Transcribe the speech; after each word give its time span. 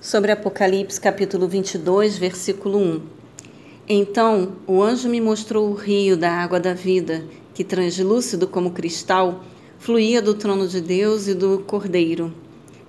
sobre 0.00 0.30
Apocalipse 0.30 1.00
capítulo 1.00 1.48
22, 1.48 2.16
versículo 2.16 2.78
1. 2.78 3.02
Então 3.88 4.52
o 4.64 4.80
anjo 4.80 5.08
me 5.08 5.20
mostrou 5.20 5.68
o 5.68 5.74
rio 5.74 6.16
da 6.16 6.30
água 6.30 6.60
da 6.60 6.72
vida, 6.72 7.24
que 7.52 7.64
translúcido 7.64 8.46
como 8.46 8.70
cristal, 8.70 9.44
fluía 9.78 10.22
do 10.22 10.34
trono 10.34 10.68
de 10.68 10.80
Deus 10.80 11.26
e 11.26 11.34
do 11.34 11.64
Cordeiro. 11.66 12.32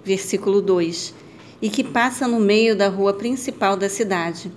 Versículo 0.05 0.61
2. 0.61 1.15
E 1.59 1.69
que 1.69 1.83
passa 1.83 2.27
no 2.27 2.39
meio 2.39 2.75
da 2.75 2.87
rua 2.87 3.13
principal 3.13 3.75
da 3.75 3.89
cidade. 3.89 4.51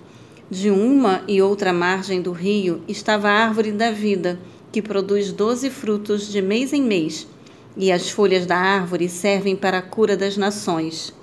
De 0.50 0.71
uma 0.71 1.23
e 1.27 1.41
outra 1.41 1.73
margem 1.73 2.21
do 2.21 2.32
rio 2.32 2.82
estava 2.87 3.30
a 3.30 3.32
árvore 3.32 3.73
da 3.73 3.91
vida, 3.91 4.39
que 4.71 4.82
produz 4.82 5.32
doze 5.32 5.71
frutos 5.71 6.30
de 6.30 6.43
mês 6.43 6.75
em 6.75 6.82
mês, 6.82 7.27
e 7.75 7.91
as 7.91 8.11
folhas 8.11 8.45
da 8.45 8.59
árvore 8.59 9.09
servem 9.09 9.57
para 9.57 9.79
a 9.79 9.82
cura 9.82 10.14
das 10.19 10.37
nações. 10.37 11.14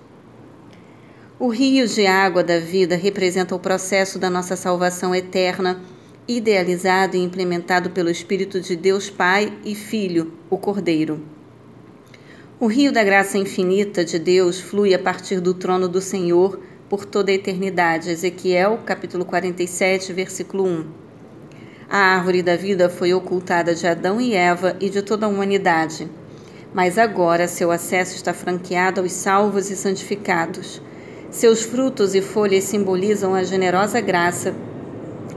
O 1.42 1.48
rio 1.48 1.88
de 1.88 2.06
água 2.06 2.44
da 2.44 2.60
vida 2.60 2.98
representa 2.98 3.56
o 3.56 3.60
processo 3.60 4.20
da 4.20 4.30
nossa 4.30 4.58
salvação 4.58 5.16
eterna, 5.16 5.82
idealizado 6.28 7.16
e 7.16 7.24
implementado 7.24 7.92
pelo 7.92 8.10
Espírito 8.10 8.60
de 8.60 8.76
Deus 8.76 9.10
Pai 9.10 9.58
e 9.64 9.74
Filho, 9.74 10.34
o 10.50 10.58
Cordeiro. 10.58 11.24
O 12.60 12.68
rio 12.68 12.92
da 12.92 13.06
graça 13.06 13.38
infinita 13.38 14.04
de 14.04 14.20
Deus 14.20 14.60
flui 14.60 14.94
a 14.94 15.00
partir 15.00 15.40
do 15.40 15.54
trono 15.54 15.88
do 15.88 16.02
Senhor 16.02 16.60
por 16.90 17.06
toda 17.06 17.32
a 17.32 17.36
eternidade. 17.36 18.10
Ezequiel, 18.10 18.80
capítulo 18.86 19.24
47, 19.24 20.12
versículo 20.12 20.66
1. 20.66 20.86
A 21.90 22.00
árvore 22.00 22.44
da 22.44 22.58
vida 22.58 22.90
foi 22.90 23.14
ocultada 23.14 23.74
de 23.74 23.88
Adão 23.88 24.20
e 24.20 24.34
Eva 24.34 24.76
e 24.82 24.90
de 24.90 25.02
toda 25.02 25.26
a 25.26 25.30
humanidade. 25.30 26.06
Mas 26.74 26.98
agora 26.98 27.48
seu 27.48 27.72
acesso 27.72 28.14
está 28.14 28.34
franqueado 28.34 29.00
aos 29.00 29.14
salvos 29.14 29.72
e 29.72 29.78
santificados. 29.78 30.82
Seus 31.32 31.62
frutos 31.62 32.16
e 32.16 32.22
folhas 32.22 32.64
simbolizam 32.64 33.36
a 33.36 33.44
generosa 33.44 34.02
graça 34.02 34.56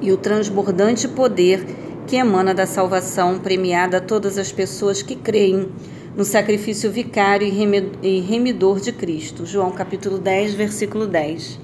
e 0.00 0.11
o 0.11 0.16
transbordante 0.16 1.06
poder 1.06 1.66
que 2.06 2.16
emana 2.16 2.55
da 2.55 2.66
salvação 2.66 3.39
premiada 3.39 3.98
a 3.98 4.00
todas 4.00 4.39
as 4.39 4.50
pessoas 4.50 5.03
que 5.03 5.14
creem 5.14 5.70
no 6.16 6.25
sacrifício 6.25 6.91
vicário 6.91 7.47
e 7.47 8.20
remidor 8.20 8.81
de 8.81 8.91
Cristo. 8.91 9.44
João 9.44 9.70
capítulo 9.70 10.19
10, 10.19 10.55
versículo 10.55 11.06
10. 11.06 11.61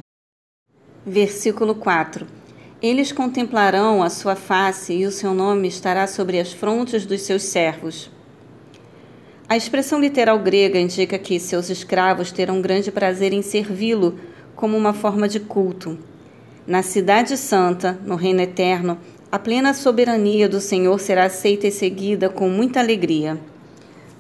Versículo 1.06 1.74
4. 1.74 2.26
Eles 2.82 3.10
contemplarão 3.10 4.02
a 4.02 4.10
sua 4.10 4.36
face 4.36 4.92
e 4.92 5.06
o 5.06 5.10
seu 5.10 5.32
nome 5.32 5.68
estará 5.68 6.06
sobre 6.06 6.38
as 6.38 6.52
frontes 6.52 7.06
dos 7.06 7.22
seus 7.22 7.44
servos. 7.44 8.10
A 9.48 9.56
expressão 9.56 9.98
literal 9.98 10.38
grega 10.38 10.78
indica 10.78 11.18
que 11.18 11.40
seus 11.40 11.70
escravos 11.70 12.30
terão 12.30 12.60
grande 12.60 12.92
prazer 12.92 13.32
em 13.32 13.40
servi-lo 13.40 14.18
como 14.54 14.76
uma 14.76 14.92
forma 14.92 15.26
de 15.26 15.40
culto. 15.40 15.96
Na 16.66 16.82
Cidade 16.82 17.34
Santa, 17.34 17.98
no 18.04 18.14
Reino 18.14 18.42
Eterno, 18.42 18.98
a 19.32 19.38
plena 19.38 19.72
soberania 19.72 20.50
do 20.50 20.60
Senhor 20.60 21.00
será 21.00 21.24
aceita 21.24 21.66
e 21.66 21.72
seguida 21.72 22.28
com 22.28 22.50
muita 22.50 22.80
alegria. 22.80 23.40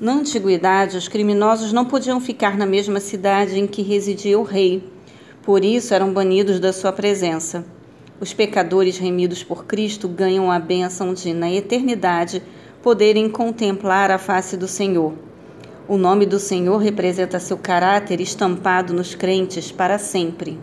Na 0.00 0.12
antiguidade, 0.12 0.96
os 0.96 1.08
criminosos 1.08 1.74
não 1.74 1.84
podiam 1.84 2.22
ficar 2.22 2.56
na 2.56 2.64
mesma 2.64 2.98
cidade 2.98 3.58
em 3.58 3.66
que 3.66 3.82
residia 3.82 4.38
o 4.38 4.42
rei, 4.42 4.82
por 5.42 5.62
isso 5.62 5.92
eram 5.92 6.10
banidos 6.10 6.58
da 6.58 6.72
sua 6.72 6.90
presença. 6.90 7.66
Os 8.18 8.32
pecadores 8.32 8.96
remidos 8.96 9.42
por 9.42 9.66
Cristo 9.66 10.08
ganham 10.08 10.50
a 10.50 10.58
bênção 10.58 11.12
de, 11.12 11.34
na 11.34 11.52
eternidade, 11.52 12.42
poderem 12.82 13.28
contemplar 13.28 14.10
a 14.10 14.18
face 14.18 14.56
do 14.56 14.68
Senhor. 14.68 15.12
O 15.88 15.96
nome 15.96 16.26
do 16.26 16.38
Senhor 16.38 16.76
representa 16.78 17.40
seu 17.40 17.56
caráter 17.56 18.20
estampado 18.20 18.92
nos 18.92 19.14
crentes 19.14 19.72
para 19.72 19.98
sempre. 19.98 20.58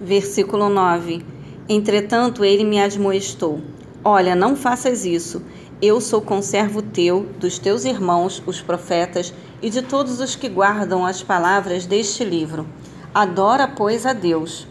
Versículo 0.00 0.68
9: 0.68 1.24
Entretanto, 1.68 2.44
ele 2.44 2.64
me 2.64 2.80
admoestou: 2.80 3.60
Olha, 4.04 4.34
não 4.34 4.56
faças 4.56 5.06
isso. 5.06 5.42
Eu 5.80 6.00
sou 6.00 6.20
conservo 6.20 6.82
teu, 6.82 7.26
dos 7.38 7.58
teus 7.58 7.84
irmãos, 7.86 8.42
os 8.46 8.60
profetas, 8.60 9.32
e 9.62 9.70
de 9.70 9.80
todos 9.80 10.20
os 10.20 10.36
que 10.36 10.48
guardam 10.48 11.06
as 11.06 11.22
palavras 11.22 11.86
deste 11.86 12.22
livro. 12.24 12.66
Adora, 13.14 13.66
pois, 13.66 14.04
a 14.04 14.12
Deus. 14.12 14.66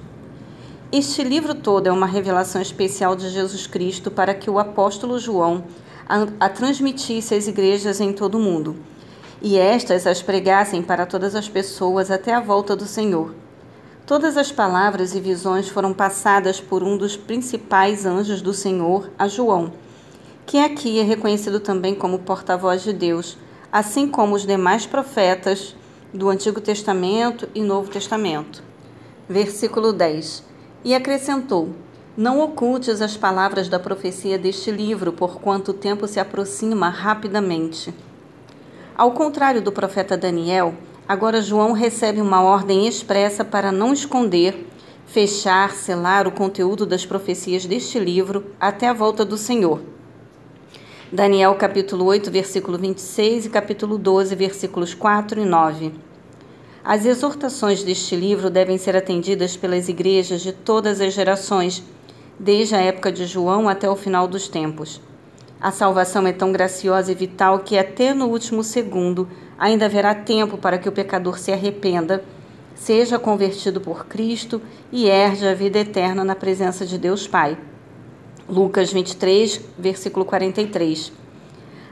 Este 0.91 1.23
livro 1.23 1.55
todo 1.55 1.87
é 1.87 1.91
uma 1.91 2.05
revelação 2.05 2.61
especial 2.61 3.15
de 3.15 3.29
Jesus 3.29 3.65
Cristo 3.65 4.11
para 4.11 4.33
que 4.33 4.49
o 4.49 4.59
apóstolo 4.59 5.19
João 5.19 5.63
a, 6.09 6.27
a 6.39 6.49
transmitisse 6.49 7.35
às 7.35 7.47
igrejas 7.47 8.01
em 8.01 8.11
todo 8.11 8.35
o 8.35 8.41
mundo, 8.41 8.75
e 9.39 9.57
estas 9.57 10.07
as 10.07 10.23
pregassem 10.23 10.81
para 10.81 11.05
todas 11.05 11.35
as 11.35 11.47
pessoas 11.47 12.09
até 12.09 12.33
a 12.33 12.41
volta 12.41 12.75
do 12.75 12.87
Senhor. 12.87 13.35
Todas 14.07 14.35
as 14.35 14.51
palavras 14.51 15.13
e 15.13 15.21
visões 15.21 15.69
foram 15.69 15.93
passadas 15.93 16.59
por 16.59 16.81
um 16.81 16.97
dos 16.97 17.15
principais 17.15 18.07
anjos 18.07 18.41
do 18.41 18.55
Senhor 18.55 19.11
a 19.19 19.27
João, 19.27 19.71
que 20.47 20.57
aqui 20.57 20.99
é 20.99 21.03
reconhecido 21.03 21.59
também 21.59 21.93
como 21.93 22.17
porta-voz 22.17 22.81
de 22.81 22.91
Deus, 22.91 23.37
assim 23.71 24.07
como 24.07 24.33
os 24.33 24.47
demais 24.47 24.87
profetas 24.87 25.75
do 26.11 26.27
Antigo 26.27 26.59
Testamento 26.59 27.47
e 27.53 27.61
Novo 27.61 27.91
Testamento. 27.91 28.63
Versículo 29.29 29.93
10: 29.93 30.43
E 30.83 30.95
acrescentou: 30.95 31.69
não 32.19 32.41
ocultes 32.41 33.01
as 33.01 33.15
palavras 33.15 33.69
da 33.69 33.79
profecia 33.79 34.37
deste 34.37 34.69
livro, 34.69 35.13
porquanto 35.13 35.71
o 35.71 35.73
tempo 35.73 36.05
se 36.05 36.19
aproxima 36.19 36.89
rapidamente. 36.89 37.93
Ao 38.93 39.13
contrário 39.13 39.61
do 39.61 39.71
profeta 39.71 40.17
Daniel, 40.17 40.73
agora 41.07 41.41
João 41.41 41.71
recebe 41.71 42.19
uma 42.19 42.41
ordem 42.41 42.85
expressa 42.85 43.45
para 43.45 43.71
não 43.71 43.93
esconder, 43.93 44.67
fechar, 45.05 45.71
selar 45.71 46.27
o 46.27 46.31
conteúdo 46.33 46.85
das 46.85 47.05
profecias 47.05 47.65
deste 47.65 47.97
livro 47.97 48.47
até 48.59 48.89
a 48.89 48.93
volta 48.93 49.23
do 49.23 49.37
Senhor. 49.37 49.79
Daniel 51.09 51.55
capítulo 51.55 52.03
8, 52.03 52.29
versículo 52.29 52.77
26 52.77 53.45
e 53.45 53.49
capítulo 53.49 53.97
12, 53.97 54.35
versículos 54.35 54.93
4 54.93 55.39
e 55.39 55.45
9. 55.45 55.93
As 56.83 57.05
exortações 57.05 57.81
deste 57.81 58.13
livro 58.13 58.49
devem 58.49 58.77
ser 58.77 58.97
atendidas 58.97 59.55
pelas 59.55 59.87
igrejas 59.87 60.41
de 60.41 60.51
todas 60.51 60.99
as 60.99 61.13
gerações 61.13 61.81
desde 62.39 62.75
a 62.75 62.81
época 62.81 63.11
de 63.11 63.25
João 63.25 63.67
até 63.67 63.89
o 63.89 63.95
final 63.95 64.27
dos 64.27 64.47
tempos. 64.47 65.01
A 65.61 65.71
salvação 65.71 66.25
é 66.25 66.31
tão 66.31 66.53
graciosa 66.53 67.11
e 67.11 67.15
vital 67.15 67.59
que 67.59 67.77
até 67.77 68.13
no 68.13 68.27
último 68.27 68.63
segundo 68.63 69.27
ainda 69.57 69.85
haverá 69.85 70.15
tempo 70.15 70.57
para 70.57 70.77
que 70.77 70.87
o 70.87 70.91
pecador 70.91 71.37
se 71.37 71.51
arrependa, 71.51 72.23
seja 72.73 73.19
convertido 73.19 73.81
por 73.81 74.05
Cristo 74.05 74.61
e 74.89 75.09
herde 75.09 75.45
a 75.45 75.53
vida 75.53 75.79
eterna 75.79 76.23
na 76.23 76.33
presença 76.33 76.85
de 76.85 76.97
Deus 76.97 77.27
Pai. 77.27 77.57
Lucas 78.47 78.91
23, 78.93 79.61
versículo 79.77 80.23
43. 80.23 81.11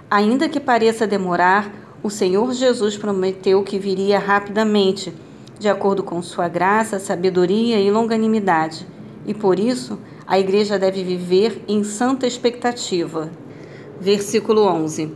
Ainda 0.10 0.48
que 0.48 0.62
pareça 0.62 1.06
demorar, 1.06 1.70
o 2.02 2.10
Senhor 2.10 2.54
Jesus 2.54 2.98
prometeu 2.98 3.62
que 3.64 3.78
viria 3.78 4.18
rapidamente, 4.18 5.14
de 5.60 5.68
acordo 5.68 6.04
com 6.04 6.22
sua 6.22 6.48
graça, 6.48 7.00
sabedoria 7.00 7.82
e 7.82 7.92
longanimidade, 7.92 8.88
e 9.26 9.34
por 9.34 9.60
isso 9.60 10.00
a 10.28 10.38
igreja 10.38 10.78
deve 10.78 11.06
viver 11.06 11.62
em 11.70 11.86
santa 11.86 12.28
expectativa. 12.28 13.32
Versículo 14.00 14.64
11. 14.64 15.10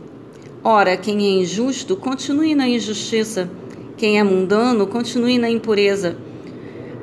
Ora, 0.64 0.96
quem 0.96 1.18
é 1.26 1.42
injusto, 1.42 1.96
continue 1.96 2.54
na 2.54 2.66
injustiça. 2.66 3.50
Quem 3.98 4.18
é 4.18 4.22
mundano, 4.22 4.86
continue 4.86 5.36
na 5.36 5.50
impureza. 5.50 6.16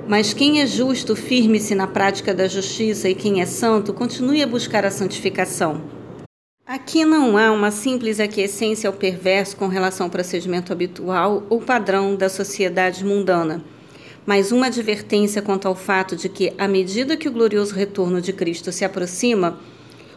Mas 0.07 0.33
quem 0.33 0.59
é 0.59 0.65
justo, 0.65 1.15
firme-se 1.15 1.75
na 1.75 1.85
prática 1.85 2.33
da 2.33 2.47
justiça, 2.47 3.07
e 3.07 3.13
quem 3.13 3.41
é 3.41 3.45
santo, 3.45 3.93
continue 3.93 4.41
a 4.41 4.47
buscar 4.47 4.85
a 4.85 4.91
santificação. 4.91 5.79
Aqui 6.65 7.05
não 7.05 7.37
há 7.37 7.51
uma 7.51 7.69
simples 7.69 8.19
aquiescência 8.19 8.89
ao 8.89 8.93
perverso 8.93 9.55
com 9.55 9.67
relação 9.67 10.07
ao 10.07 10.11
procedimento 10.11 10.73
habitual 10.73 11.43
ou 11.47 11.61
padrão 11.61 12.15
da 12.15 12.27
sociedade 12.27 13.05
mundana 13.05 13.63
mas 14.29 14.51
uma 14.51 14.67
advertência 14.67 15.41
quanto 15.41 15.67
ao 15.67 15.73
fato 15.73 16.15
de 16.15 16.29
que, 16.29 16.53
à 16.55 16.67
medida 16.67 17.17
que 17.17 17.27
o 17.27 17.31
glorioso 17.31 17.73
retorno 17.73 18.21
de 18.21 18.31
Cristo 18.31 18.71
se 18.71 18.85
aproxima, 18.85 19.59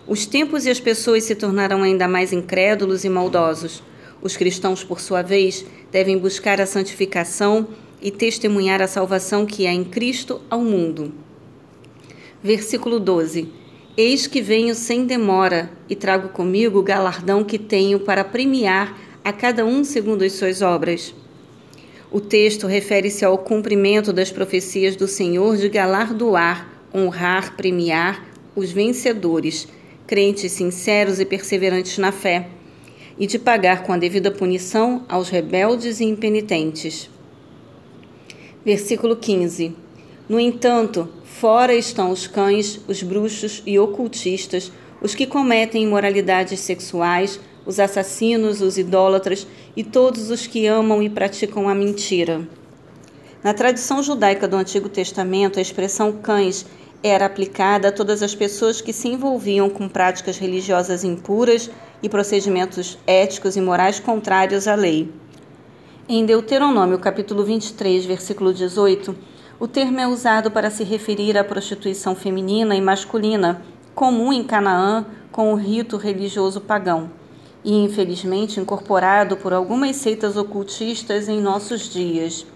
os 0.06 0.26
tempos 0.26 0.66
e 0.66 0.70
as 0.70 0.78
pessoas 0.78 1.24
se 1.24 1.34
tornarão 1.34 1.82
ainda 1.82 2.06
mais 2.06 2.30
incrédulos 2.30 3.04
e 3.04 3.08
maldosos. 3.08 3.82
Os 4.20 4.36
cristãos, 4.36 4.84
por 4.84 5.00
sua 5.00 5.22
vez, 5.22 5.64
devem 5.90 6.18
buscar 6.18 6.60
a 6.60 6.66
santificação 6.66 7.68
e 8.02 8.10
testemunhar 8.10 8.82
a 8.82 8.86
salvação 8.86 9.46
que 9.46 9.66
há 9.66 9.72
em 9.72 9.82
Cristo 9.82 10.42
ao 10.50 10.60
mundo. 10.60 11.10
Versículo 12.42 13.00
12: 13.00 13.48
Eis 13.96 14.26
que 14.26 14.42
venho 14.42 14.74
sem 14.74 15.06
demora 15.06 15.70
e 15.88 15.96
trago 15.96 16.28
comigo 16.28 16.80
o 16.80 16.82
galardão 16.82 17.42
que 17.42 17.58
tenho 17.58 17.98
para 17.98 18.22
premiar 18.22 18.94
a 19.24 19.32
cada 19.32 19.64
um 19.64 19.82
segundo 19.82 20.20
as 20.20 20.32
suas 20.32 20.60
obras. 20.60 21.14
O 22.12 22.20
texto 22.20 22.66
refere-se 22.66 23.24
ao 23.24 23.38
cumprimento 23.38 24.12
das 24.12 24.30
profecias 24.30 24.94
do 24.94 25.08
Senhor 25.08 25.56
de 25.56 25.66
galardoar, 25.70 26.68
honrar, 26.94 27.56
premiar 27.56 28.22
os 28.54 28.70
vencedores, 28.70 29.66
crentes 30.06 30.52
sinceros 30.52 31.20
e 31.20 31.24
perseverantes 31.24 31.96
na 31.96 32.12
fé, 32.12 32.48
e 33.18 33.26
de 33.26 33.38
pagar 33.38 33.82
com 33.82 33.94
a 33.94 33.96
devida 33.96 34.30
punição 34.30 35.06
aos 35.08 35.30
rebeldes 35.30 36.00
e 36.00 36.04
impenitentes. 36.04 37.08
Versículo 38.62 39.16
15. 39.16 39.74
No 40.28 40.38
entanto, 40.38 41.08
fora 41.24 41.74
estão 41.74 42.10
os 42.10 42.26
cães, 42.26 42.78
os 42.86 43.02
bruxos 43.02 43.62
e 43.64 43.78
ocultistas, 43.78 44.70
os 45.00 45.14
que 45.14 45.26
cometem 45.26 45.84
imoralidades 45.84 46.60
sexuais, 46.60 47.40
os 47.64 47.78
assassinos, 47.78 48.60
os 48.60 48.78
idólatras 48.78 49.46
e 49.76 49.82
todos 49.84 50.30
os 50.30 50.46
que 50.46 50.66
amam 50.66 51.02
e 51.02 51.08
praticam 51.08 51.68
a 51.68 51.74
mentira. 51.74 52.46
Na 53.42 53.52
tradição 53.52 54.02
judaica 54.02 54.46
do 54.46 54.56
Antigo 54.56 54.88
Testamento, 54.88 55.58
a 55.58 55.62
expressão 55.62 56.12
cães 56.12 56.64
era 57.02 57.26
aplicada 57.26 57.88
a 57.88 57.92
todas 57.92 58.22
as 58.22 58.34
pessoas 58.34 58.80
que 58.80 58.92
se 58.92 59.08
envolviam 59.08 59.68
com 59.68 59.88
práticas 59.88 60.38
religiosas 60.38 61.02
impuras 61.02 61.68
e 62.02 62.08
procedimentos 62.08 62.96
éticos 63.06 63.56
e 63.56 63.60
morais 63.60 63.98
contrários 63.98 64.68
à 64.68 64.74
lei. 64.74 65.12
Em 66.08 66.24
Deuteronômio, 66.24 66.98
capítulo 66.98 67.44
23, 67.44 68.04
versículo 68.04 68.52
18, 68.54 69.14
o 69.58 69.66
termo 69.66 70.00
é 70.00 70.06
usado 70.06 70.50
para 70.50 70.70
se 70.70 70.84
referir 70.84 71.36
à 71.36 71.42
prostituição 71.42 72.14
feminina 72.14 72.76
e 72.76 72.80
masculina, 72.80 73.62
comum 73.94 74.32
em 74.32 74.44
Canaã 74.44 75.06
com 75.30 75.52
o 75.52 75.56
rito 75.56 75.96
religioso 75.96 76.60
pagão, 76.60 77.10
e 77.64 77.72
infelizmente 77.72 78.60
incorporado 78.60 79.36
por 79.36 79.52
algumas 79.52 79.96
seitas 79.96 80.36
ocultistas 80.36 81.28
em 81.28 81.40
nossos 81.40 81.88
dias. 81.92 82.46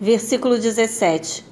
Versículo 0.00 0.58
17. 0.58 1.44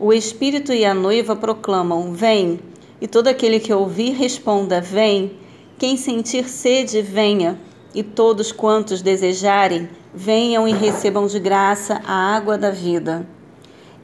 O 0.00 0.12
Espírito 0.12 0.72
e 0.72 0.84
a 0.84 0.94
noiva 0.94 1.36
proclamam: 1.36 2.12
Vem, 2.12 2.60
e 3.00 3.06
todo 3.06 3.28
aquele 3.28 3.60
que 3.60 3.72
ouvir 3.72 4.12
responda: 4.12 4.80
Vem. 4.80 5.32
Quem 5.78 5.96
sentir 5.96 6.48
sede, 6.48 7.00
venha, 7.02 7.60
e 7.94 8.02
todos 8.02 8.50
quantos 8.50 9.00
desejarem, 9.00 9.88
venham 10.12 10.66
e 10.66 10.72
recebam 10.72 11.26
de 11.26 11.38
graça 11.38 12.02
a 12.04 12.34
água 12.34 12.58
da 12.58 12.70
vida. 12.70 13.24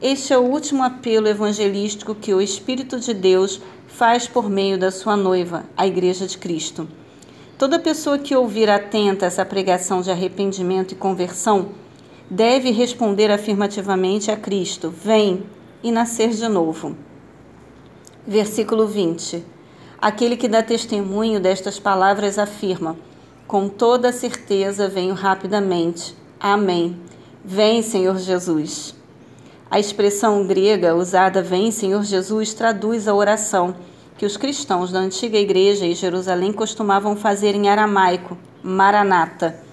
Este 0.01 0.31
é 0.31 0.37
o 0.37 0.43
último 0.43 0.83
apelo 0.83 1.27
evangelístico 1.27 2.15
que 2.15 2.33
o 2.33 2.41
Espírito 2.41 2.99
de 2.99 3.13
Deus 3.13 3.61
faz 3.87 4.27
por 4.27 4.49
meio 4.49 4.77
da 4.77 4.91
sua 4.91 5.17
noiva, 5.17 5.65
a 5.75 5.85
Igreja 5.87 6.27
de 6.27 6.37
Cristo. 6.37 6.87
Toda 7.57 7.79
pessoa 7.79 8.17
que 8.17 8.35
ouvir 8.35 8.69
atenta 8.69 9.25
essa 9.25 9.45
pregação 9.45 10.01
de 10.01 10.11
arrependimento 10.11 10.91
e 10.91 10.95
conversão 10.95 11.69
deve 12.29 12.69
responder 12.69 13.31
afirmativamente 13.31 14.29
a 14.29 14.35
Cristo: 14.35 14.89
Vem 14.89 15.45
e 15.81 15.89
nascer 15.89 16.31
de 16.31 16.49
novo. 16.49 16.97
Versículo 18.27 18.85
20. 18.85 19.41
Aquele 20.01 20.35
que 20.35 20.49
dá 20.49 20.61
testemunho 20.61 21.39
destas 21.39 21.79
palavras 21.79 22.37
afirma: 22.37 22.97
Com 23.47 23.69
toda 23.69 24.11
certeza 24.11 24.89
venho 24.89 25.13
rapidamente. 25.13 26.13
Amém. 26.37 26.99
Vem, 27.43 27.81
Senhor 27.81 28.17
Jesus. 28.17 28.93
A 29.71 29.79
expressão 29.79 30.45
grega 30.45 30.93
usada 30.93 31.41
Vem, 31.41 31.71
Senhor 31.71 32.03
Jesus 32.03 32.53
traduz 32.53 33.07
a 33.07 33.13
oração 33.13 33.75
que 34.17 34.25
os 34.25 34.37
cristãos 34.37 34.91
da 34.91 34.99
antiga 34.99 35.37
igreja 35.37 35.85
em 35.85 35.95
Jerusalém 35.95 36.53
costumavam 36.53 37.15
fazer 37.15 37.55
em 37.55 37.69
aramaico, 37.69 38.37
Maranata 38.63 39.65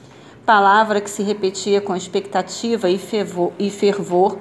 palavra 0.44 1.00
que 1.00 1.10
se 1.10 1.22
repetia 1.22 1.80
com 1.80 1.94
expectativa 1.94 2.90
e 2.90 2.98
fervor, 2.98 4.38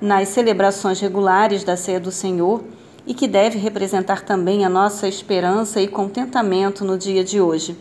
nas 0.00 0.28
celebrações 0.28 1.00
regulares 1.00 1.64
da 1.64 1.76
ceia 1.76 1.98
do 1.98 2.12
Senhor 2.12 2.62
e 3.06 3.14
que 3.14 3.26
deve 3.26 3.58
representar 3.58 4.22
também 4.24 4.64
a 4.64 4.68
nossa 4.68 5.08
esperança 5.08 5.80
e 5.80 5.88
contentamento 5.88 6.84
no 6.84 6.96
dia 6.96 7.24
de 7.24 7.40
hoje. 7.40 7.76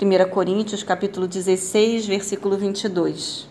1 0.00 0.30
Coríntios 0.30 0.82
capítulo 0.82 1.28
16, 1.28 2.06
versículo 2.06 2.56
22. 2.56 3.48